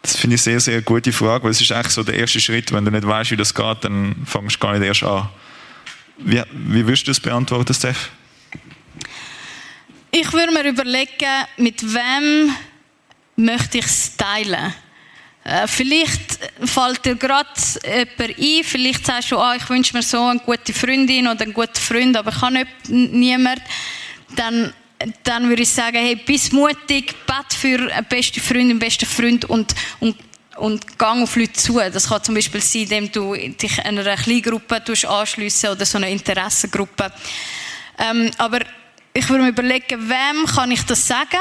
[0.03, 2.73] Das finde ich sehr, sehr gute Frage, weil es ist eigentlich so der erste Schritt.
[2.73, 5.29] Wenn du nicht weißt, wie das geht, dann fangst du gar nicht erst an.
[6.19, 8.11] Wie, wie würdest du das beantworten, Steph?
[10.11, 12.55] Ich würde mir überlegen, mit wem
[13.37, 14.75] möchte ich es teilen.
[15.45, 17.49] Äh, vielleicht fällt dir gerade
[17.85, 21.55] jemand ein, vielleicht sagst du, oh, ich wünsche mir so eine gute Freundin oder einen
[21.55, 23.63] guten Freund, aber ich habe nicht, niemand.
[24.37, 24.73] Dann
[25.25, 29.45] dann würde ich sagen, hey, bist mutig, bet für eine beste Freundin, einen besten Freund
[29.47, 30.17] und, und,
[30.57, 31.79] und gang auf Leute zu.
[31.79, 36.09] Das kann zum Beispiel sein, indem du dich einer kleinen Gruppe anschliessen oder so einer
[36.09, 37.13] Interessengruppe.
[37.99, 38.61] Ähm, aber
[39.13, 41.39] ich würde mir überlegen, wem kann ich das sagen?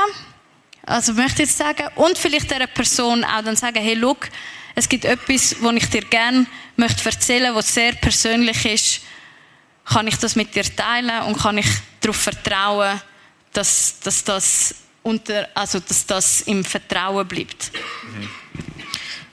[0.84, 1.88] Also möchte ich jetzt sagen.
[1.96, 4.30] Und vielleicht dieser Person auch dann sagen, hey, look,
[4.76, 6.46] es gibt etwas, was ich dir gerne
[6.78, 9.02] möchte erzählen, was sehr persönlich ist.
[9.84, 11.68] Kann ich das mit dir teilen und kann ich
[12.00, 13.02] darauf vertrauen,
[13.60, 17.72] dass, dass, das, unter, also dass das im Vertrauen bleibt.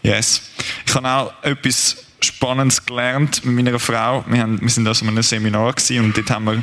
[0.03, 0.51] Yes.
[0.85, 4.25] Ich habe auch etwas Spannendes gelernt mit meiner Frau.
[4.27, 6.63] Wir, haben, wir sind also in einem Seminar und dort haben wir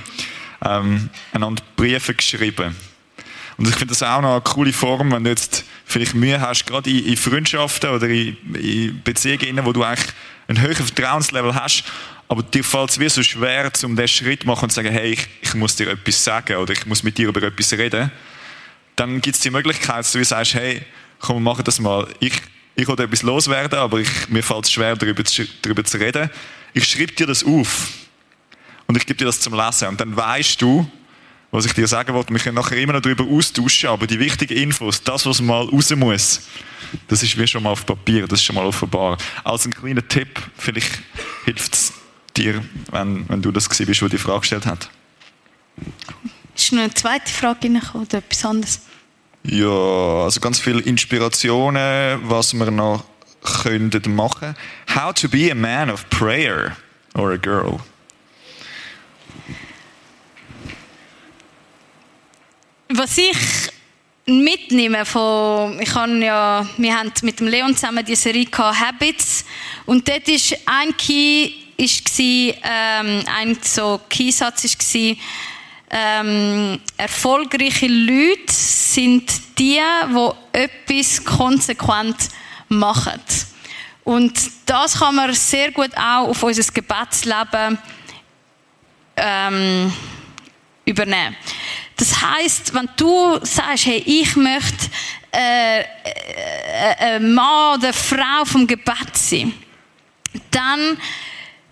[0.65, 2.75] ähm, einander Briefe geschrieben.
[3.57, 6.65] Und ich finde das auch noch eine coole Form, wenn du jetzt vielleicht Mühe hast,
[6.65, 10.09] gerade in, in Freundschaften oder in, in Beziehungen, wo du eigentlich
[10.47, 11.83] ein höheres Vertrauenslevel hast,
[12.27, 14.91] aber dir fällt es wie so schwer, um diesen Schritt zu machen und zu sagen,
[14.91, 18.11] hey, ich, ich, muss dir etwas sagen oder ich muss mit dir über etwas reden.
[18.95, 20.81] Dann gibt es die Möglichkeit, dass du sagst, hey,
[21.19, 22.07] komm, wir machen das mal.
[22.19, 22.33] Ich,
[22.75, 26.29] ich will etwas loswerden, aber ich, mir fällt es schwer, darüber zu, darüber zu reden.
[26.73, 27.89] Ich schreibe dir das auf.
[28.87, 29.89] Und ich gebe dir das zum Lesen.
[29.89, 30.89] Und dann weißt du,
[31.53, 32.33] was ich dir sagen wollte.
[32.33, 35.95] Wir können nachher immer noch darüber austauschen, aber die wichtigen Infos, das, was mal raus
[35.95, 36.41] muss,
[37.07, 39.19] das ist wie schon mal auf Papier, das ist schon mal offenbar.
[39.43, 40.99] Als ein kleiner Tipp, vielleicht
[41.45, 41.93] hilft es
[42.35, 44.89] dir, wenn, wenn du das gesehen bist, wo die Frage gestellt hat.
[46.55, 48.81] Ist noch eine zweite Frage reingekommen oder etwas anderes?
[49.43, 53.05] Ja, also ganz viele Inspirationen, was wir noch
[53.43, 54.55] könnten machen.
[54.95, 56.77] How to be a man of prayer
[57.13, 57.79] or a girl.
[62.95, 63.35] Was ich
[64.27, 69.45] mitnehme von, ich habe ja, wir haben mit dem Leon zusammen die Serie Habits
[69.87, 75.15] und dort ist ein Key ist ähm, ein so Keysatz war,
[75.89, 82.29] ähm, erfolgreiche Leute sind die, die etwas konsequent
[82.69, 83.19] machen.
[84.03, 87.79] Und das kann man sehr gut auch auf unser Gebetsleben
[89.15, 89.91] ähm,
[90.85, 91.35] übernehmen.
[91.97, 94.89] Das heißt, wenn du sagst, hey, ich möchte
[95.31, 95.85] äh, äh,
[96.99, 99.53] äh, Mann oder Frau vom Gebet sein,
[100.51, 100.97] dann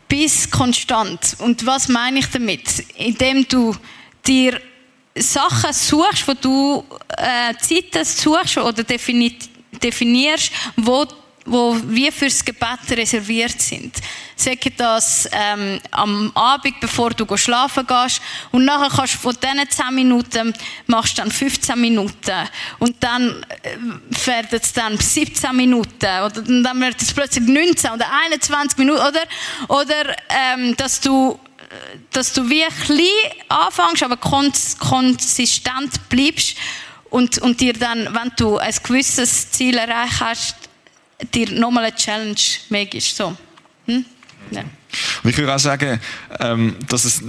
[0.08, 1.38] bist konstant.
[1.40, 2.86] Und was meine ich damit?
[2.98, 3.76] Indem du
[4.26, 4.62] dir
[5.16, 6.84] Sachen suchst, wo du
[7.18, 11.08] äh, Zeiten suchst oder definierst, wo
[11.46, 13.96] wo wie fürs Gebet reserviert sind.
[14.36, 18.22] Sage das ähm, am Abend, bevor du schlafen gehst.
[18.52, 20.54] Und nachher kannst du von diesen 10 Minuten,
[20.88, 22.50] machst dann 15 Minuten.
[22.80, 23.78] Und dann äh,
[24.26, 26.24] werden es dann 17 Minuten.
[26.24, 29.02] Oder dann wird es plötzlich 19 oder 21 Minuten.
[29.02, 29.24] Oder,
[29.68, 31.40] oder ähm, dass du
[32.12, 33.08] dass du wie klein
[33.48, 36.58] anfängst, aber konsistent bleibst
[37.10, 40.56] und, und dir dann, wenn du ein gewisses Ziel erreicht hast,
[41.34, 42.36] dir nochmal eine Challenge
[42.70, 43.16] mehr gibst.
[43.16, 43.36] So.
[43.86, 44.06] Hm?
[44.52, 44.62] Ja.
[45.24, 46.00] Und ich würde auch sagen,
[46.40, 47.24] ähm, dass es,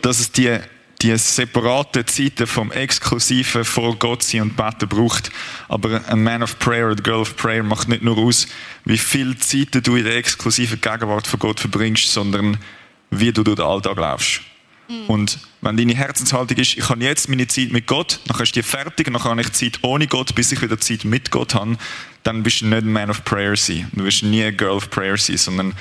[0.00, 0.58] dass es die,
[1.02, 5.30] die separaten Zeiten vom Exklusiven vor Gott sein und beten braucht.
[5.68, 8.46] Aber ein Man of Prayer oder Girl of Prayer macht nicht nur aus,
[8.84, 12.58] wie viel Zeit du in der exklusiven Gegenwart von Gott verbringst, sondern
[13.10, 14.42] wie du durch den Alltag laufst.
[14.88, 15.06] Mhm.
[15.06, 18.62] Und wenn deine Herzenshaltung ist, ich habe jetzt meine Zeit mit Gott, dann ist die
[18.62, 21.76] fertig, dann habe ich Zeit ohne Gott, bis ich wieder Zeit mit Gott habe,
[22.22, 23.90] dann bist du nicht ein Man of Prayer sein.
[23.92, 25.74] Du wirst nie ein Girl of Prayer sein, sondern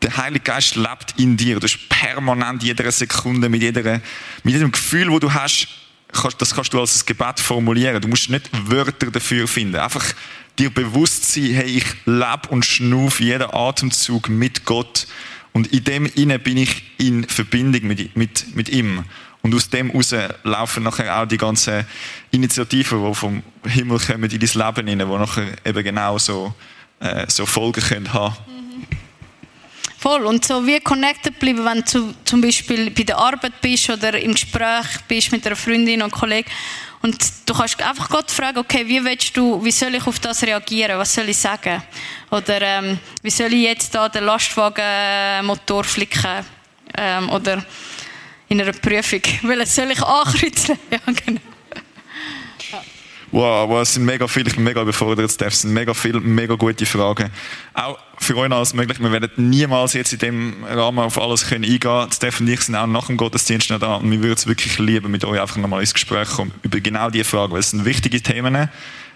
[0.00, 1.54] der Heilige Geist lebt in dir.
[1.54, 4.00] Du bist permanent jede Sekunde mit, jeder,
[4.42, 5.68] mit jedem Gefühl, wo du hast,
[6.38, 8.00] das kannst du als ein Gebet formulieren.
[8.00, 9.76] Du musst nicht Wörter dafür finden.
[9.76, 10.04] Einfach
[10.58, 15.06] dir bewusst sein, hey, ich lebe und schnufe jeden Atemzug mit Gott
[15.52, 19.04] und in dem inne bin ich in Verbindung mit, mit, mit ihm.
[19.42, 21.84] Und aus dem heraus laufen nachher auch die ganzen
[22.30, 26.54] Initiativen, die vom Himmel kommen in dein Leben hinein, die nachher eben genau so,
[27.00, 28.36] äh, so Folgen können haben.
[29.98, 30.24] Voll.
[30.26, 34.32] Und so wie connected bleiben, wenn du zum Beispiel bei der Arbeit bist oder im
[34.32, 36.50] Gespräch bist mit einer Freundin oder Kollegen
[37.02, 40.42] und du kannst einfach Gott fragen, okay, wie willst du, wie soll ich auf das
[40.42, 40.98] reagieren?
[40.98, 41.82] Was soll ich sagen?
[42.30, 46.44] Oder ähm, wie soll ich jetzt da den Lastwagenmotor flicken?
[46.96, 47.64] Ähm, oder
[48.52, 49.22] in einer Prüfung.
[49.42, 50.78] Weil soll ich ankreuzen?
[50.90, 51.40] ja, genau.
[53.34, 55.54] Wow, wow, es sind mega viele, ich bin mega überfordert, Steph.
[55.54, 57.30] Es sind mega viele, mega gute Fragen.
[57.72, 59.00] Auch für euch alles möglich.
[59.00, 62.12] Wir werden niemals jetzt in dem Rahmen auf alles können eingehen.
[62.12, 64.78] Steph und ich sind auch nach dem Gottesdienst noch da und wir würden es wirklich
[64.78, 67.86] lieben, mit euch einfach nochmal ins Gespräch kommen über genau diese Fragen, weil es sind
[67.86, 68.68] wichtige Themen.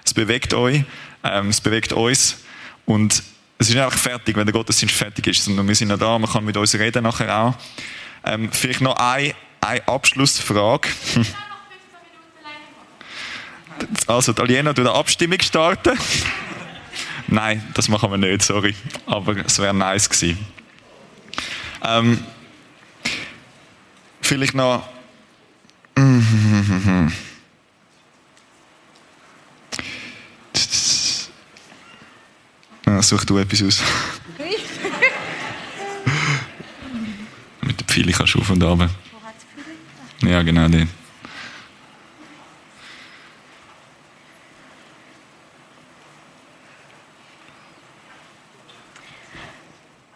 [0.03, 0.85] Es bewegt euch,
[1.23, 2.39] ähm, es bewegt uns
[2.87, 3.23] und
[3.59, 6.31] es ist einfach fertig, wenn der Gottesdienst fertig ist, sondern wir sind noch da, man
[6.31, 7.55] kann mit uns reden nachher auch.
[8.27, 10.89] Ähm, vielleicht noch eine, eine Abschlussfrage.
[14.07, 15.99] Also, die Aliena tut eine Abstimmung starten.
[17.29, 18.75] Nein, das machen wir nicht, sorry.
[19.05, 20.39] Aber es wäre nice gewesen.
[21.83, 22.25] Ähm,
[24.23, 24.89] vielleicht noch.
[32.87, 33.83] Ja, such du etwas aus.
[37.97, 38.91] Der Pfeile kannst auf und ab.
[40.23, 40.89] Ja, genau, den.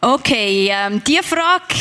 [0.02, 1.74] Okay, ähm, die Frage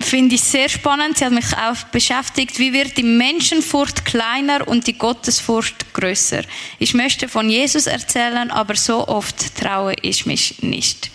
[0.00, 1.18] finde ich sehr spannend.
[1.18, 2.58] Sie hat mich auch beschäftigt.
[2.58, 6.42] Wie wird die Menschenfurcht kleiner und die Gottesfurcht größer?
[6.78, 11.10] Ich möchte von Jesus erzählen, aber so oft traue ich mich nicht.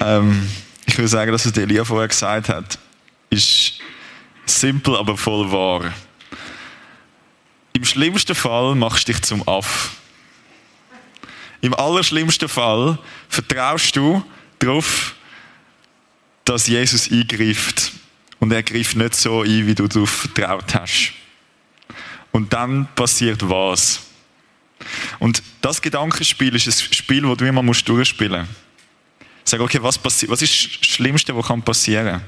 [0.00, 0.48] Ähm,
[0.86, 2.78] ich würde sagen, dass was Elia vorher gesagt hat,
[3.30, 3.74] ist
[4.46, 5.92] simpel, aber voll wahr.
[7.72, 9.92] Im schlimmsten Fall machst du dich zum Aff.
[11.60, 14.24] Im allerschlimmsten Fall vertraust du
[14.58, 15.14] darauf,
[16.44, 17.92] dass Jesus eingreift.
[18.40, 21.12] Und er greift nicht so ein, wie du darauf vertraut hast.
[22.30, 24.00] Und dann passiert was.
[25.18, 28.67] Und das Gedankenspiel ist ein Spiel, das du immer durchspielen musst.
[29.48, 32.20] Sag, okay, was, passi was ist das Schlimmste, was kann passieren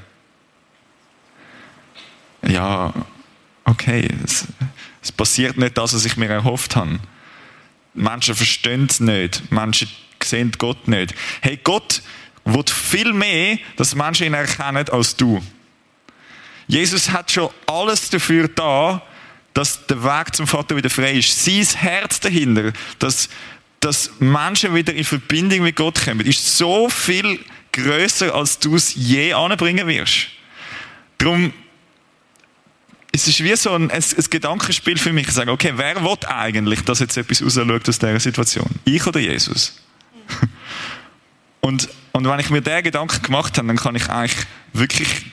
[2.41, 2.91] Ja,
[3.63, 4.47] okay, es,
[5.03, 6.99] es passiert nicht das, was ich mir erhofft habe.
[7.93, 9.51] Menschen verstehen es nicht.
[9.51, 9.87] Menschen
[10.23, 11.13] sehen Gott nicht.
[11.41, 12.01] Hey, Gott
[12.43, 15.43] will viel mehr, dass Menschen ihn erkennen als du.
[16.65, 19.03] Jesus hat schon alles dafür da,
[19.53, 21.45] dass der Weg zum Vater wieder frei ist.
[21.45, 23.29] Sein Herz dahinter, dass,
[23.81, 27.39] dass Menschen wieder in Verbindung mit Gott kommen, ist so viel
[27.73, 30.27] größer, als du es je anbringen wirst.
[31.17, 31.53] Darum
[33.11, 35.27] es ist wie so ein, ein, ein Gedankenspiel für mich.
[35.27, 38.69] Ich okay, wer will eigentlich, dass jetzt etwas rausschaut aus dieser Situation?
[38.85, 39.81] Ich oder Jesus?
[41.59, 45.25] und, und wenn ich mir diesen Gedanken gemacht habe, dann kann ich eigentlich wirklich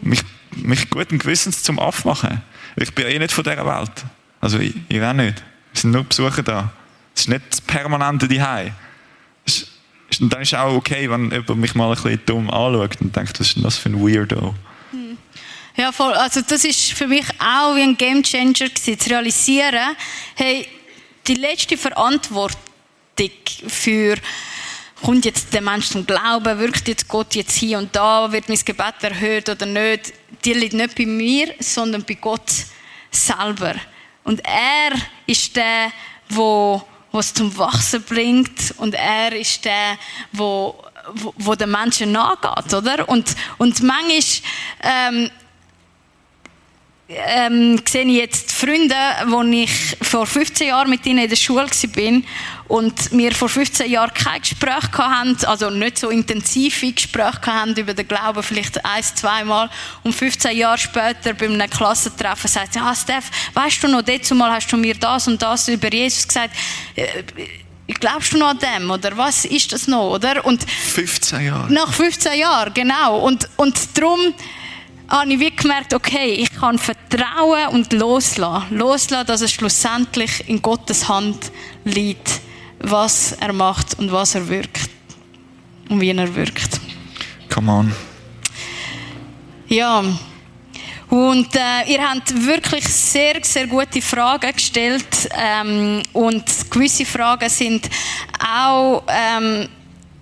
[0.00, 0.20] mich,
[0.56, 2.42] mich guten Gewissens zum Aff machen.
[2.74, 3.92] Ich bin eh nicht von dieser Welt.
[4.40, 5.44] Also ich, ihr auch nicht.
[5.72, 6.72] Wir sind nur Besucher da.
[7.16, 8.72] Es ist nicht das permanente Zuhause.
[10.20, 13.16] Und dann ist es auch okay, wenn jemand mich mal ein bisschen dumm anschaut und
[13.16, 14.54] denkt, was ist denn das für ein Weirdo?
[15.76, 16.12] Ja, voll.
[16.14, 19.94] Also das ist für mich auch wie ein Gamechanger zu realisieren,
[20.34, 20.66] hey,
[21.26, 22.56] die letzte Verantwortung
[23.66, 24.16] für
[25.02, 28.58] kommt jetzt der Mensch zum Glauben, wirkt jetzt Gott jetzt hier und da, wird mein
[28.64, 30.12] Gebet erhört oder nicht,
[30.44, 32.50] die liegt nicht bei mir, sondern bei Gott
[33.10, 33.74] selber.
[34.24, 34.92] Und er
[35.26, 35.92] ist der,
[36.30, 36.82] wo
[37.16, 39.98] was zum Wachsen bringt und er ist der,
[40.32, 40.76] wo
[41.14, 43.08] wo, wo den Menschen nachgeht, oder?
[43.08, 44.22] Und und manchmal
[44.82, 45.30] ähm,
[47.08, 51.66] ähm, sehe ich jetzt Freunde, wo ich vor 15 Jahren mit ihnen in der Schule
[51.66, 52.22] war
[52.68, 57.94] und wir vor 15 Jahren kein Gespräch hatten, also nicht so intensive Gespräche hatten über
[57.94, 59.70] den Glauben, vielleicht ein, zweimal.
[60.02, 64.34] Und 15 Jahre später bei einem Klassentreffen sagt sie, ah Steph, weißt du noch, dazu
[64.34, 66.56] mal hast du mir das und das über Jesus gesagt.
[66.96, 67.22] Äh,
[68.00, 68.90] glaubst du noch an dem?
[68.90, 70.10] Oder was ist das noch?
[70.10, 70.44] Oder?
[70.44, 71.72] Und 15 Jahre.
[71.72, 73.20] Nach 15 Jahren, genau.
[73.20, 74.34] Und, und darum,
[75.08, 78.76] habe ich wie gemerkt, okay, ich kann vertrauen und loslassen.
[78.76, 81.52] Loslassen, dass es schlussendlich in Gottes Hand
[81.84, 82.40] liegt,
[82.80, 84.90] was er macht und was er wirkt.
[85.88, 86.80] Und wie er wirkt.
[87.52, 87.92] Come on.
[89.68, 90.02] Ja.
[91.08, 95.28] Und äh, ihr habt wirklich sehr, sehr gute Fragen gestellt.
[95.36, 97.88] Ähm, und gewisse Fragen sind
[98.40, 99.68] auch ähm,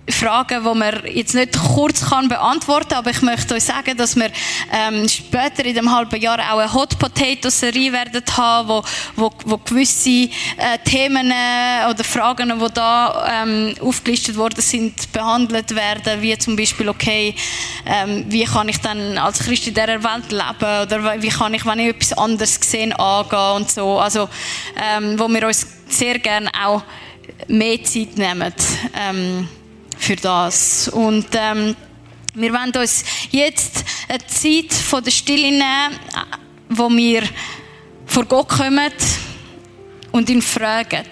[0.09, 4.15] Fragen, die man jetzt nicht kurz kann beantworten kann, aber ich möchte euch sagen, dass
[4.15, 4.29] wir
[4.71, 8.83] ähm, später in dem halben Jahr auch eine Hot Potato Serie werden haben, wo,
[9.15, 15.75] wo, wo gewisse äh, Themen äh, oder Fragen, die da ähm, aufgelistet worden sind, behandelt
[15.75, 17.35] werden, wie zum Beispiel, okay,
[17.85, 20.81] ähm, wie kann ich dann als Christ in dieser Welt leben?
[20.83, 24.29] Oder wie kann ich, wenn ich etwas anderes gesehen angehen und so, also
[24.79, 26.83] ähm, wo wir uns sehr gerne auch
[27.47, 28.53] mehr Zeit nehmen.
[28.95, 29.47] Ähm,
[30.05, 30.87] für das.
[30.87, 31.75] Und ähm,
[32.35, 35.99] wir wollen uns jetzt eine Zeit von der Stille nehmen,
[36.69, 37.23] wo wir
[38.05, 38.91] vor Gott kommen
[40.11, 41.05] und ihn fragen,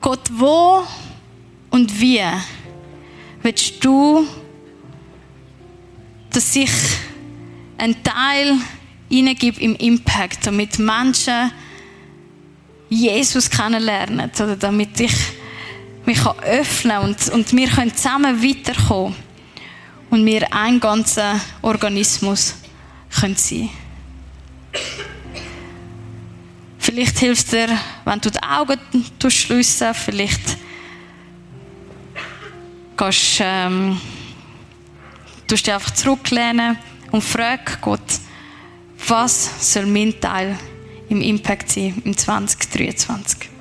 [0.00, 0.86] Gott, wo
[1.70, 2.22] und wie
[3.42, 4.26] willst du,
[6.30, 6.70] dass ich
[7.78, 8.58] einen Teil
[9.08, 11.50] hineingebe im Impact, damit Menschen
[12.88, 15.37] Jesus kennenlernen oder damit ich
[16.08, 19.14] mich öffnen kann und, und wir können zusammen weiterkommen
[20.08, 22.54] und wir ein ganzer Organismus
[23.20, 23.68] können sein
[26.78, 27.68] Vielleicht hilft dir,
[28.06, 28.80] wenn du die Augen
[29.28, 30.56] schliessen vielleicht
[32.96, 34.00] gehst, ähm,
[35.46, 36.78] du dich einfach zurücklehnen
[37.10, 38.00] und frag Gott,
[39.06, 40.58] was soll mein Teil
[41.10, 43.57] im Impact sein im 2023?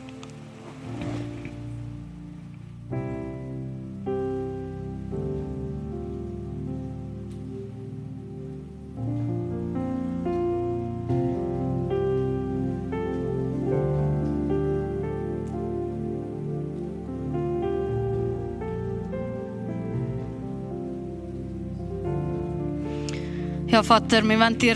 [23.77, 24.75] Ja, Vater, wir wollen dir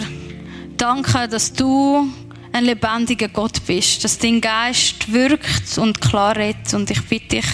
[0.78, 2.08] danken, dass du
[2.52, 6.72] ein lebendiger Gott bist, dass dein Geist wirkt und klar redet.
[6.76, 7.46] Und ich bitte dich,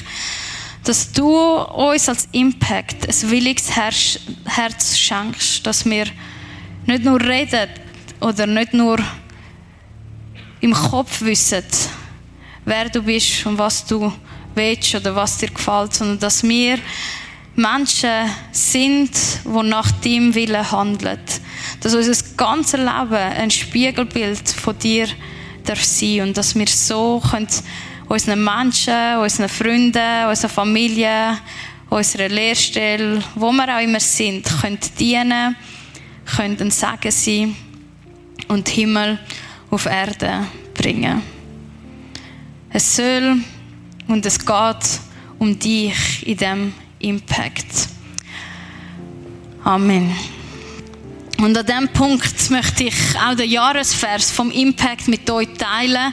[0.83, 6.07] dass du uns als Impact ein williges Herz schenkst, dass wir
[6.86, 7.69] nicht nur reden
[8.19, 8.99] oder nicht nur
[10.60, 11.63] im Kopf wissen,
[12.65, 14.12] wer du bist und was du
[14.53, 16.77] willst oder was dir gefällt, sondern dass wir
[17.57, 19.10] Menschen sind,
[19.43, 21.17] die nach deinem Willen handeln.
[21.81, 25.07] Dass unser ganzes Leben ein Spiegelbild von dir
[25.63, 27.47] darf sein und dass wir so können
[28.07, 31.37] unseren Menschen, unseren Freunden, unserer Familie,
[31.89, 35.55] unserer Lehrstelle, wo wir auch immer sind, können dienen,
[36.35, 37.55] können ein Segen sein
[38.47, 39.19] und Himmel
[39.69, 41.21] auf Erde bringen.
[42.69, 43.37] Es soll
[44.08, 44.99] und es geht
[45.39, 47.89] um dich in dem Impact.
[49.63, 50.37] Amen.
[51.38, 56.12] Und an diesem Punkt möchte ich auch den Jahresvers vom Impact mit euch teilen.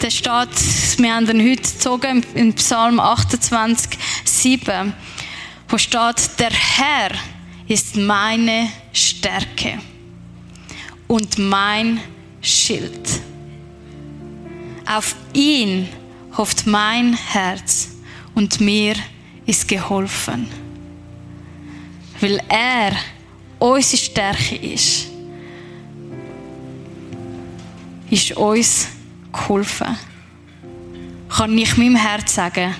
[0.00, 4.94] Der steht, wir haben ihn heute gezogen im Psalm 28, 7,
[5.68, 7.10] wo steht, der Herr
[7.68, 9.78] ist meine Stärke
[11.08, 12.00] und mein
[12.40, 13.08] Schild.
[14.86, 15.88] Auf ihn
[16.36, 17.90] hofft mein Herz
[18.34, 18.94] und mir
[19.44, 20.48] ist geholfen.
[22.20, 22.92] Weil er
[23.64, 25.06] unsere Stärke ist,
[28.10, 28.88] ist uns
[29.32, 29.96] geholfen.
[31.30, 32.74] Kann ich meinem Herz sagen,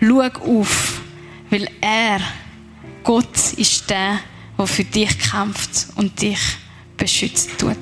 [0.00, 1.00] schau auf,
[1.50, 2.20] weil er,
[3.04, 4.20] Gott, ist der,
[4.58, 6.40] der für dich kämpft und dich
[6.96, 7.76] beschützen tut.